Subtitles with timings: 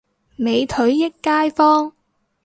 [0.35, 1.93] 美腿益街坊